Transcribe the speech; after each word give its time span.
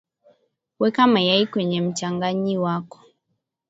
weka 0.79 1.07
mayai 1.07 1.47
kwenye 1.47 1.81
mchanganyi 1.81 2.57
wako 2.57 2.99